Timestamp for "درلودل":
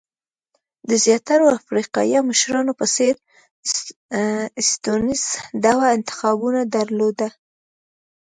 6.75-7.31